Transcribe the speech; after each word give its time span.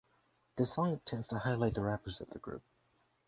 The 0.55 0.65
song 0.65 0.93
intends 0.93 1.27
to 1.27 1.37
highlight 1.37 1.75
the 1.75 1.83
rappers 1.83 2.21
of 2.21 2.31
the 2.31 2.39
group. 2.39 2.63